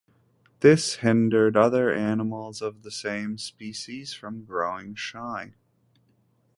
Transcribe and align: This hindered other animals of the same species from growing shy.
This 0.61 0.95
hindered 0.95 1.55
other 1.55 1.93
animals 1.93 2.59
of 2.59 2.81
the 2.81 2.89
same 2.89 3.37
species 3.37 4.15
from 4.15 4.45
growing 4.45 4.95
shy. 4.95 5.53